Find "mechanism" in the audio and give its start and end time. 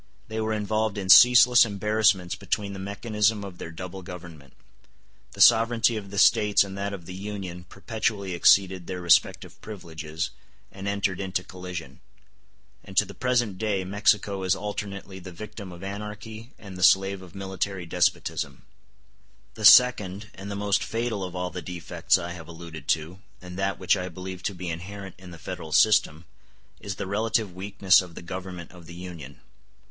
2.79-3.43